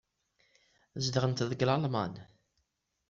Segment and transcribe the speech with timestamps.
[1.03, 2.13] Zedɣent deg Lalman.